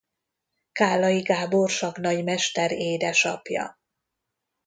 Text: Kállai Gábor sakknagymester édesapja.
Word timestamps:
Kállai 0.71 1.21
Gábor 1.21 1.69
sakknagymester 1.69 2.71
édesapja. 2.71 3.79